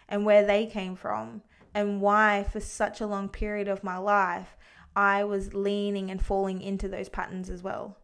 and 0.09 0.25
where 0.25 0.45
they 0.45 0.67
came 0.67 0.95
from 0.95 1.43
and 1.75 2.01
why 2.01 2.45
for 2.45 2.61
such 2.61 3.01
a 3.01 3.07
long 3.07 3.29
period 3.29 3.69
of 3.69 3.85
my 3.85 3.97
life 3.97 4.57
I 4.95 5.25
was 5.25 5.55
leaning 5.55 6.11
and 6.11 6.23
falling 6.23 6.61
into 6.61 6.89
those 6.89 7.09
patterns 7.09 7.49
as 7.51 7.63
well. 7.63 7.97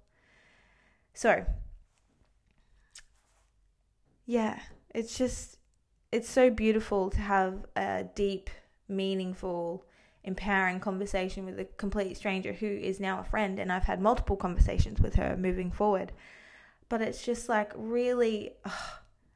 So, 1.12 1.44
yeah, 4.26 4.60
it's 4.94 5.18
just 5.18 5.58
it's 6.14 6.30
so 6.30 6.48
beautiful 6.48 7.10
to 7.10 7.20
have 7.20 7.66
a 7.74 8.04
deep, 8.14 8.48
meaningful, 8.88 9.84
empowering 10.22 10.78
conversation 10.78 11.44
with 11.44 11.58
a 11.58 11.64
complete 11.64 12.16
stranger 12.16 12.52
who 12.52 12.68
is 12.68 13.00
now 13.00 13.18
a 13.18 13.24
friend. 13.24 13.58
And 13.58 13.72
I've 13.72 13.82
had 13.82 14.00
multiple 14.00 14.36
conversations 14.36 15.00
with 15.00 15.16
her 15.16 15.36
moving 15.36 15.72
forward. 15.72 16.12
But 16.88 17.02
it's 17.02 17.24
just 17.24 17.48
like 17.48 17.72
really, 17.74 18.52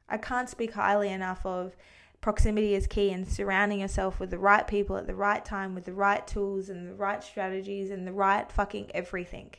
I 0.08 0.18
can't 0.18 0.48
speak 0.48 0.72
highly 0.72 1.08
enough 1.08 1.44
of 1.44 1.76
proximity 2.20 2.74
is 2.74 2.86
key 2.86 3.10
and 3.10 3.26
surrounding 3.26 3.80
yourself 3.80 4.20
with 4.20 4.30
the 4.30 4.38
right 4.38 4.66
people 4.66 4.96
at 4.96 5.08
the 5.08 5.14
right 5.16 5.44
time 5.44 5.74
with 5.74 5.84
the 5.84 5.92
right 5.92 6.26
tools 6.28 6.68
and 6.68 6.88
the 6.88 6.94
right 6.94 7.24
strategies 7.24 7.90
and 7.90 8.06
the 8.06 8.12
right 8.12 8.50
fucking 8.50 8.90
everything 8.92 9.50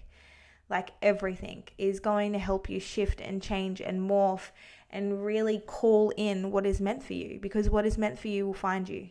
like 0.69 0.91
everything 1.01 1.63
is 1.77 1.99
going 1.99 2.33
to 2.33 2.39
help 2.39 2.69
you 2.69 2.79
shift 2.79 3.19
and 3.21 3.41
change 3.41 3.81
and 3.81 4.09
morph 4.09 4.51
and 4.91 5.25
really 5.25 5.59
call 5.59 6.11
in 6.17 6.51
what 6.51 6.65
is 6.65 6.79
meant 6.81 7.03
for 7.03 7.13
you 7.13 7.39
because 7.41 7.69
what 7.69 7.85
is 7.85 7.97
meant 7.97 8.19
for 8.19 8.27
you 8.27 8.45
will 8.45 8.53
find 8.53 8.87
you. 8.87 9.09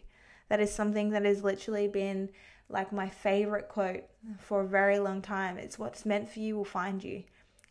That 0.48 0.60
is 0.60 0.72
something 0.72 1.10
that 1.10 1.24
has 1.24 1.44
literally 1.44 1.88
been 1.88 2.30
like 2.68 2.92
my 2.92 3.08
favorite 3.08 3.68
quote 3.68 4.04
for 4.38 4.60
a 4.60 4.66
very 4.66 4.98
long 4.98 5.22
time. 5.22 5.58
It's 5.58 5.78
what's 5.78 6.04
meant 6.04 6.28
for 6.30 6.40
you 6.40 6.56
will 6.56 6.64
find 6.64 7.02
you. 7.02 7.24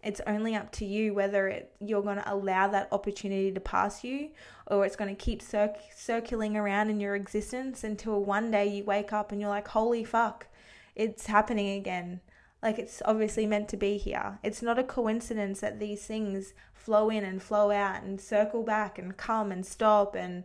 It's 0.03 0.21
only 0.27 0.55
up 0.55 0.71
to 0.73 0.85
you 0.85 1.13
whether 1.13 1.47
it, 1.47 1.71
you're 1.79 2.03
going 2.03 2.17
to 2.17 2.33
allow 2.33 2.67
that 2.67 2.87
opportunity 2.91 3.51
to 3.51 3.59
pass 3.59 4.03
you 4.03 4.29
or 4.67 4.85
it's 4.85 4.95
going 4.95 5.13
to 5.13 5.21
keep 5.21 5.41
cir- 5.41 5.75
circling 5.95 6.55
around 6.55 6.89
in 6.89 6.99
your 6.99 7.15
existence 7.15 7.83
until 7.83 8.23
one 8.23 8.51
day 8.51 8.67
you 8.67 8.83
wake 8.83 9.11
up 9.11 9.31
and 9.31 9.41
you're 9.41 9.49
like, 9.49 9.67
holy 9.69 10.03
fuck, 10.03 10.47
it's 10.95 11.25
happening 11.25 11.77
again. 11.77 12.21
Like 12.61 12.79
it's 12.79 13.01
obviously 13.05 13.45
meant 13.45 13.69
to 13.69 13.77
be 13.77 13.97
here. 13.97 14.39
It's 14.43 14.61
not 14.61 14.79
a 14.79 14.83
coincidence 14.83 15.59
that 15.59 15.79
these 15.79 16.05
things 16.05 16.53
flow 16.73 17.09
in 17.09 17.23
and 17.23 17.41
flow 17.41 17.71
out 17.71 18.03
and 18.03 18.19
circle 18.19 18.63
back 18.63 18.97
and 18.97 19.15
come 19.15 19.51
and 19.51 19.65
stop 19.65 20.15
and 20.15 20.43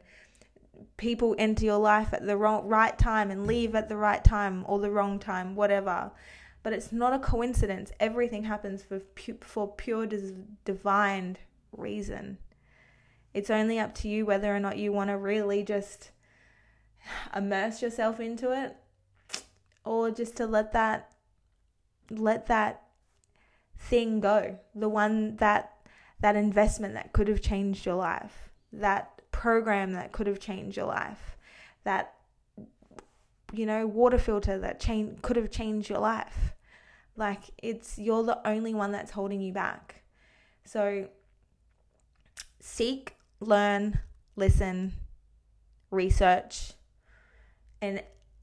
people 0.96 1.34
enter 1.38 1.64
your 1.64 1.78
life 1.78 2.12
at 2.12 2.26
the 2.26 2.36
wrong 2.36 2.66
right 2.66 2.98
time 2.98 3.30
and 3.30 3.46
leave 3.46 3.74
at 3.74 3.88
the 3.88 3.96
right 3.96 4.22
time 4.22 4.64
or 4.66 4.78
the 4.78 4.90
wrong 4.90 5.18
time, 5.18 5.54
whatever. 5.54 6.10
But 6.62 6.72
it's 6.72 6.92
not 6.92 7.12
a 7.12 7.18
coincidence. 7.18 7.92
Everything 7.98 8.44
happens 8.44 8.82
for 8.82 9.00
for 9.40 9.68
pure 9.68 10.06
divine 10.64 11.38
reason. 11.72 12.38
It's 13.34 13.50
only 13.50 13.78
up 13.78 13.94
to 13.96 14.08
you 14.08 14.26
whether 14.26 14.54
or 14.54 14.60
not 14.60 14.78
you 14.78 14.92
want 14.92 15.08
to 15.10 15.16
really 15.16 15.62
just 15.62 16.10
immerse 17.34 17.82
yourself 17.82 18.20
into 18.20 18.52
it 18.52 18.76
or 19.84 20.10
just 20.10 20.36
to 20.36 20.46
let 20.46 20.72
that 20.72 21.11
let 22.18 22.46
that 22.46 22.82
thing 23.78 24.20
go. 24.20 24.58
The 24.74 24.88
one 24.88 25.36
that 25.36 25.72
that 26.20 26.36
investment 26.36 26.94
that 26.94 27.12
could 27.12 27.28
have 27.28 27.40
changed 27.40 27.84
your 27.84 27.96
life. 27.96 28.50
That 28.72 29.20
program 29.32 29.92
that 29.92 30.12
could 30.12 30.26
have 30.26 30.38
changed 30.38 30.76
your 30.76 30.86
life, 30.86 31.36
that 31.84 32.14
you 33.52 33.66
know 33.66 33.86
water 33.86 34.18
filter 34.18 34.58
that 34.58 34.80
change 34.80 35.20
could 35.22 35.36
have 35.36 35.50
changed 35.50 35.90
your 35.90 35.98
life. 35.98 36.54
Like 37.16 37.50
it's 37.58 37.98
you're 37.98 38.22
the 38.22 38.46
only 38.46 38.72
one 38.74 38.92
that's 38.92 39.10
holding 39.10 39.40
you 39.40 39.52
back. 39.52 40.02
So 40.64 41.08
seek, 42.60 43.16
learn, 43.40 43.98
listen, 44.36 44.92
research, 45.90 46.72
and 47.80 48.02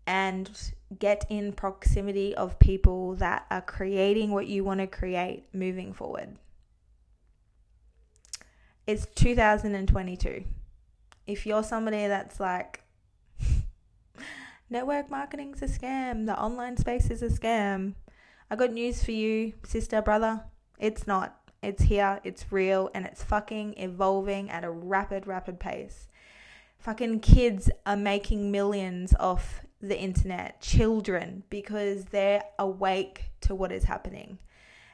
and 0.09 0.73
get 0.97 1.25
in 1.29 1.53
proximity 1.53 2.35
of 2.35 2.57
people 2.57 3.13
that 3.15 3.45
are 3.51 3.61
creating 3.61 4.31
what 4.31 4.47
you 4.47 4.63
want 4.63 4.79
to 4.79 4.87
create 4.87 5.45
moving 5.53 5.93
forward. 5.93 6.35
It's 8.87 9.05
2022 9.13 10.45
if 11.29 11.45
you're 11.45 11.63
somebody 11.63 12.07
that's 12.07 12.39
like, 12.39 12.81
network 14.69 15.11
marketing's 15.11 15.61
a 15.61 15.67
scam, 15.67 16.25
the 16.25 16.37
online 16.37 16.75
space 16.75 17.11
is 17.11 17.21
a 17.21 17.29
scam, 17.29 17.93
I 18.49 18.55
got 18.55 18.73
news 18.73 19.03
for 19.03 19.11
you, 19.11 19.53
sister, 19.63 20.01
brother. 20.01 20.43
It's 20.79 21.05
not. 21.05 21.39
It's 21.61 21.83
here, 21.83 22.19
it's 22.23 22.51
real, 22.51 22.89
and 22.95 23.05
it's 23.05 23.21
fucking 23.21 23.75
evolving 23.77 24.49
at 24.49 24.63
a 24.63 24.71
rapid, 24.71 25.27
rapid 25.27 25.59
pace. 25.59 26.07
Fucking 26.79 27.19
kids 27.19 27.69
are 27.85 27.97
making 27.97 28.49
millions 28.49 29.13
off 29.19 29.61
the 29.81 30.00
internet, 30.00 30.62
children, 30.62 31.43
because 31.50 32.05
they're 32.05 32.43
awake 32.57 33.31
to 33.41 33.55
what 33.55 33.71
is 33.71 33.86
happening. 33.86 34.38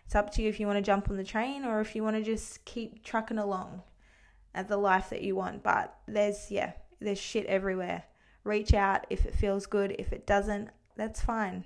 It's 0.05 0.15
up 0.15 0.31
to 0.33 0.41
you 0.41 0.49
if 0.49 0.59
you 0.59 0.67
want 0.67 0.77
to 0.77 0.83
jump 0.83 1.09
on 1.09 1.17
the 1.17 1.23
train 1.23 1.65
or 1.65 1.81
if 1.81 1.95
you 1.95 2.03
want 2.03 2.15
to 2.15 2.23
just 2.23 2.63
keep 2.65 3.03
trucking 3.03 3.39
along 3.39 3.81
at 4.53 4.67
the 4.67 4.77
life 4.77 5.09
that 5.09 5.23
you 5.23 5.35
want. 5.35 5.63
But 5.63 5.95
there's, 6.07 6.51
yeah, 6.51 6.73
there's 6.99 7.19
shit 7.19 7.45
everywhere. 7.47 8.03
Reach 8.43 8.73
out 8.73 9.07
if 9.09 9.25
it 9.25 9.33
feels 9.33 9.65
good. 9.65 9.95
If 9.97 10.13
it 10.13 10.27
doesn't, 10.27 10.69
that's 10.95 11.21
fine. 11.21 11.65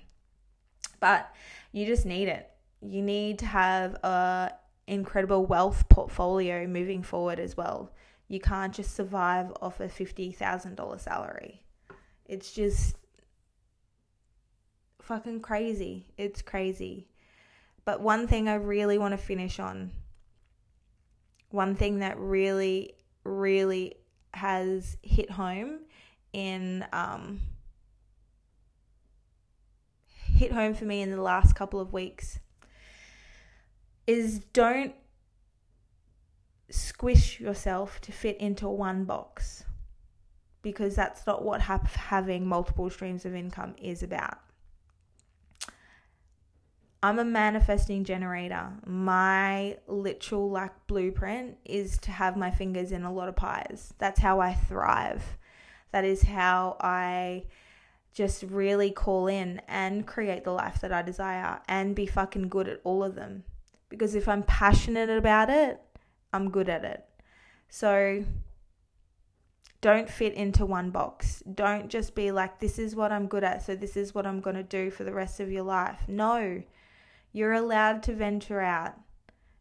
But 0.98 1.30
you 1.72 1.84
just 1.84 2.06
need 2.06 2.28
it. 2.28 2.50
You 2.80 3.02
need 3.02 3.38
to 3.40 3.46
have 3.46 3.94
a 4.02 4.52
incredible 4.86 5.44
wealth 5.44 5.88
portfolio 5.88 6.66
moving 6.66 7.02
forward 7.02 7.38
as 7.38 7.56
well. 7.56 7.92
You 8.28 8.40
can't 8.40 8.74
just 8.74 8.96
survive 8.96 9.52
off 9.60 9.80
a 9.80 9.88
$50,000 9.88 11.00
salary. 11.00 11.62
It's 12.26 12.52
just 12.52 12.96
fucking 15.10 15.40
crazy. 15.40 16.06
It's 16.16 16.40
crazy. 16.40 17.08
But 17.84 18.00
one 18.00 18.28
thing 18.28 18.48
I 18.48 18.54
really 18.54 18.96
want 18.96 19.10
to 19.10 19.18
finish 19.18 19.58
on 19.58 19.90
one 21.48 21.74
thing 21.74 21.98
that 21.98 22.16
really, 22.16 22.94
really 23.24 23.96
has 24.32 24.96
hit 25.02 25.28
home 25.28 25.80
in 26.32 26.86
um, 26.92 27.40
hit 30.36 30.52
home 30.52 30.74
for 30.74 30.84
me 30.84 31.02
in 31.02 31.10
the 31.10 31.20
last 31.20 31.56
couple 31.56 31.80
of 31.80 31.92
weeks 31.92 32.38
is 34.06 34.38
don't 34.52 34.94
squish 36.70 37.40
yourself 37.40 38.00
to 38.02 38.12
fit 38.12 38.36
into 38.36 38.68
one 38.68 39.02
box 39.02 39.64
because 40.62 40.94
that's 40.94 41.26
not 41.26 41.42
what 41.44 41.62
ha- 41.62 41.80
having 41.94 42.46
multiple 42.46 42.88
streams 42.88 43.24
of 43.24 43.34
income 43.34 43.74
is 43.82 44.04
about. 44.04 44.38
I'm 47.02 47.18
a 47.18 47.24
manifesting 47.24 48.04
generator. 48.04 48.70
My 48.84 49.78
literal 49.86 50.50
like 50.50 50.72
blueprint 50.86 51.56
is 51.64 51.96
to 51.98 52.10
have 52.10 52.36
my 52.36 52.50
fingers 52.50 52.92
in 52.92 53.04
a 53.04 53.12
lot 53.12 53.28
of 53.28 53.36
pies. 53.36 53.94
That's 53.98 54.20
how 54.20 54.40
I 54.40 54.52
thrive. 54.52 55.38
That 55.92 56.04
is 56.04 56.22
how 56.22 56.76
I 56.80 57.44
just 58.12 58.42
really 58.42 58.90
call 58.90 59.28
in 59.28 59.62
and 59.66 60.06
create 60.06 60.44
the 60.44 60.52
life 60.52 60.80
that 60.82 60.92
I 60.92 61.00
desire 61.00 61.60
and 61.68 61.96
be 61.96 62.06
fucking 62.06 62.48
good 62.48 62.68
at 62.68 62.80
all 62.84 63.02
of 63.02 63.14
them. 63.14 63.44
Because 63.88 64.14
if 64.14 64.28
I'm 64.28 64.42
passionate 64.42 65.08
about 65.08 65.48
it, 65.48 65.80
I'm 66.32 66.50
good 66.50 66.68
at 66.68 66.84
it. 66.84 67.04
So 67.70 68.24
don't 69.80 70.10
fit 70.10 70.34
into 70.34 70.66
one 70.66 70.90
box. 70.90 71.42
Don't 71.54 71.88
just 71.88 72.14
be 72.14 72.30
like, 72.30 72.60
this 72.60 72.78
is 72.78 72.94
what 72.94 73.10
I'm 73.10 73.26
good 73.26 73.42
at, 73.42 73.62
so 73.62 73.74
this 73.74 73.96
is 73.96 74.14
what 74.14 74.26
I'm 74.26 74.40
going 74.40 74.56
to 74.56 74.62
do 74.62 74.90
for 74.90 75.04
the 75.04 75.14
rest 75.14 75.40
of 75.40 75.50
your 75.50 75.62
life. 75.62 76.00
No 76.06 76.62
you're 77.32 77.52
allowed 77.52 78.02
to 78.04 78.14
venture 78.14 78.60
out. 78.60 78.94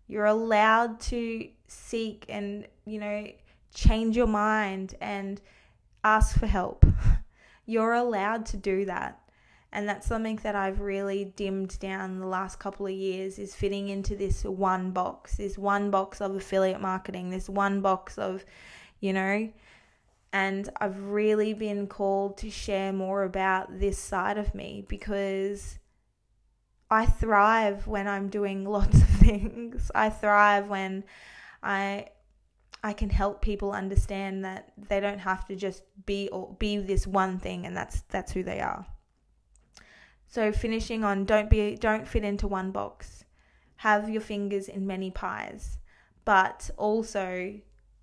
You're 0.08 0.26
allowed 0.26 1.00
to 1.02 1.50
seek 1.68 2.26
and, 2.28 2.68
you 2.86 3.00
know, 3.00 3.28
change 3.74 4.18
your 4.18 4.28
mind 4.28 4.96
and 5.02 5.40
ask 6.04 6.40
for 6.40 6.48
help. 6.48 6.86
You're 7.66 7.94
allowed 7.94 8.48
to 8.48 8.58
do 8.58 8.86
that. 8.86 9.20
And 9.72 9.88
that's 9.88 10.08
something 10.08 10.38
that 10.38 10.56
I've 10.56 10.80
really 10.80 11.26
dimmed 11.26 11.78
down 11.80 12.20
the 12.20 12.26
last 12.26 12.58
couple 12.58 12.88
of 12.88 12.92
years 12.92 13.38
is 13.38 13.54
fitting 13.54 13.90
into 13.90 14.16
this 14.16 14.44
one 14.44 14.90
box, 14.90 15.38
this 15.38 15.60
one 15.60 15.92
box 15.92 16.22
of 16.22 16.36
affiliate 16.36 16.82
marketing, 16.82 17.30
this 17.30 17.48
one 17.48 17.82
box 17.82 18.18
of, 18.18 18.44
you 19.00 19.14
know, 19.14 19.52
and 20.34 20.70
I've 20.80 21.00
really 21.04 21.54
been 21.54 21.86
called 21.88 22.38
to 22.40 22.50
share 22.50 22.94
more 22.94 23.24
about 23.24 23.80
this 23.80 23.98
side 23.98 24.38
of 24.40 24.54
me 24.54 24.86
because 24.88 25.78
I 26.92 27.06
thrive 27.06 27.88
when 27.88 28.08
I'm 28.08 28.30
doing 28.30 28.66
lots 28.70 29.02
of 29.02 29.08
things. 29.08 29.92
I 29.94 30.10
thrive 30.10 30.70
when 30.70 31.04
I 31.62 32.08
I 32.82 32.94
can 32.94 33.10
help 33.10 33.42
people 33.42 33.74
understand 33.74 34.46
that 34.46 34.72
they 34.78 35.02
don't 35.02 35.20
have 35.20 35.46
to 35.48 35.56
just 35.56 35.84
be 36.06 36.30
or 36.32 36.56
be 36.60 36.78
this 36.78 37.06
one 37.06 37.38
thing 37.38 37.66
and 37.66 37.76
that's 37.76 38.02
that's 38.10 38.32
who 38.32 38.44
they 38.44 38.62
are. 38.62 38.86
So 40.28 40.52
finishing 40.52 41.04
on 41.04 41.26
don't 41.26 41.50
be 41.50 41.76
don't 41.76 42.08
fit 42.08 42.24
into 42.24 42.48
one 42.48 42.72
box. 42.72 43.26
Have 43.78 44.10
your 44.10 44.22
fingers 44.22 44.68
in 44.68 44.86
many 44.86 45.10
pies, 45.10 45.78
but 46.26 46.70
also 46.78 47.54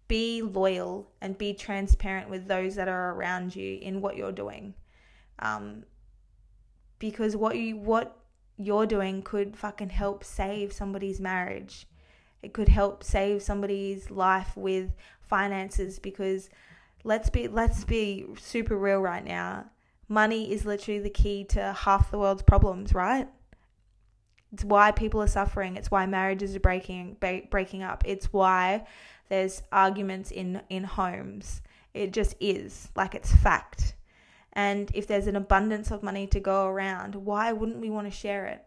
be 0.08 0.42
loyal 0.42 1.10
and 1.20 1.36
be 1.36 1.52
transparent 1.52 2.30
with 2.30 2.46
those 2.46 2.74
that 2.76 2.88
are 2.88 3.14
around 3.14 3.54
you 3.54 3.78
in 3.80 4.00
what 4.00 4.16
you're 4.16 4.32
doing. 4.32 4.74
Um, 5.38 5.84
because 6.98 7.36
what 7.36 7.56
you 7.56 7.76
what 7.76 8.16
you're 8.56 8.86
doing 8.86 9.22
could 9.22 9.56
fucking 9.56 9.90
help 9.90 10.24
save 10.24 10.72
somebody's 10.72 11.20
marriage. 11.20 11.86
It 12.42 12.52
could 12.52 12.68
help 12.68 13.02
save 13.02 13.42
somebody's 13.42 14.10
life 14.10 14.56
with 14.56 14.94
finances 15.20 15.98
because 15.98 16.48
let's 17.04 17.30
be 17.30 17.48
let's 17.48 17.84
be 17.84 18.26
super 18.38 18.76
real 18.76 19.00
right 19.00 19.24
now. 19.24 19.66
Money 20.08 20.52
is 20.52 20.64
literally 20.64 21.00
the 21.00 21.10
key 21.10 21.44
to 21.44 21.72
half 21.72 22.10
the 22.10 22.18
world's 22.18 22.42
problems, 22.42 22.94
right? 22.94 23.28
It's 24.52 24.64
why 24.64 24.92
people 24.92 25.20
are 25.20 25.26
suffering. 25.26 25.76
It's 25.76 25.90
why 25.90 26.06
marriages 26.06 26.54
are 26.54 26.60
breaking 26.60 27.16
breaking 27.50 27.82
up. 27.82 28.04
It's 28.06 28.32
why 28.32 28.86
there's 29.28 29.62
arguments 29.72 30.30
in 30.30 30.62
in 30.70 30.84
homes. 30.84 31.62
It 31.92 32.12
just 32.12 32.36
is 32.40 32.90
like 32.94 33.14
it's 33.14 33.34
fact. 33.34 33.95
And 34.56 34.90
if 34.94 35.06
there's 35.06 35.26
an 35.26 35.36
abundance 35.36 35.90
of 35.92 36.02
money 36.02 36.26
to 36.28 36.40
go 36.40 36.66
around, 36.66 37.14
why 37.14 37.52
wouldn't 37.52 37.78
we 37.78 37.90
want 37.90 38.06
to 38.06 38.10
share 38.10 38.46
it? 38.46 38.64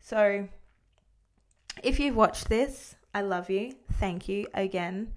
So, 0.00 0.48
if 1.82 2.00
you've 2.00 2.16
watched 2.16 2.48
this, 2.48 2.96
I 3.14 3.22
love 3.22 3.48
you. 3.48 3.76
Thank 4.00 4.28
you 4.28 4.46
again. 4.54 5.14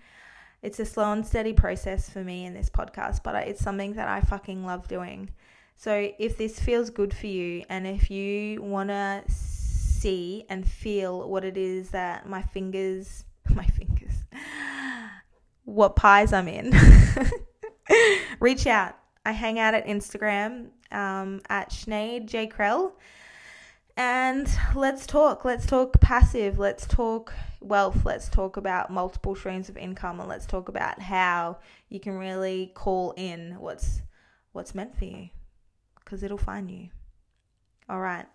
it's 0.61 0.79
a 0.79 0.85
slow 0.85 1.11
and 1.11 1.25
steady 1.25 1.53
process 1.53 2.09
for 2.09 2.23
me 2.23 2.45
in 2.45 2.53
this 2.53 2.69
podcast, 2.69 3.23
but 3.23 3.35
it's 3.47 3.61
something 3.61 3.93
that 3.93 4.07
I 4.07 4.21
fucking 4.21 4.65
love 4.65 4.87
doing. 4.87 5.31
So 5.75 6.11
if 6.17 6.37
this 6.37 6.59
feels 6.59 6.89
good 6.89 7.13
for 7.13 7.27
you 7.27 7.63
and 7.69 7.85
if 7.85 8.09
you 8.09 8.61
want 8.61 8.89
to 8.89 9.23
see 9.27 10.45
and 10.49 10.67
feel 10.67 11.29
what 11.29 11.43
it 11.45 11.57
is 11.57 11.89
that 11.91 12.27
my 12.27 12.41
fingers, 12.41 13.25
my 13.49 13.65
fingers, 13.65 14.13
what 15.63 15.95
pies 15.95 16.33
I'm 16.33 16.47
in, 16.47 16.73
reach 18.39 18.65
out. 18.67 18.95
I 19.27 19.31
hang 19.31 19.59
out 19.59 19.73
at 19.73 19.85
Instagram 19.85 20.69
um, 20.89 21.41
at 21.49 21.69
Sinead 21.71 22.27
J. 22.27 22.47
Krell. 22.47 22.93
And 23.97 24.49
let's 24.73 25.05
talk. 25.05 25.43
Let's 25.43 25.65
talk 25.65 25.99
passive. 25.99 26.57
Let's 26.57 26.87
talk 26.87 27.33
wealth. 27.59 28.05
Let's 28.05 28.29
talk 28.29 28.55
about 28.55 28.89
multiple 28.89 29.35
streams 29.35 29.67
of 29.67 29.75
income 29.75 30.21
and 30.21 30.29
let's 30.29 30.45
talk 30.45 30.69
about 30.69 31.01
how 31.01 31.57
you 31.89 31.99
can 31.99 32.17
really 32.17 32.71
call 32.73 33.13
in 33.17 33.57
what's 33.59 34.01
what's 34.53 34.73
meant 34.73 34.97
for 34.97 35.03
you 35.03 35.27
because 35.99 36.23
it'll 36.23 36.37
find 36.37 36.71
you. 36.71 36.87
All 37.89 37.99
right. 37.99 38.27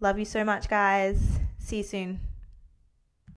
Love 0.00 0.18
you 0.18 0.26
so 0.26 0.44
much, 0.44 0.68
guys. 0.68 1.38
See 1.58 1.78
you 1.78 1.82
soon. 1.82 2.20